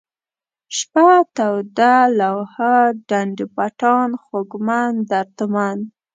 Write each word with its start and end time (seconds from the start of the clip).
شپه، 0.77 1.07
توده، 1.35 1.93
لوحه، 2.19 2.75
ډنډ 3.07 3.37
پټان، 3.55 4.09
خوږمن، 4.23 4.91
دردمن 5.09 5.77